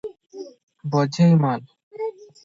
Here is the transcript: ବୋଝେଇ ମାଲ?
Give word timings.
ବୋଝେଇ 0.95 1.35
ମାଲ? 1.43 1.69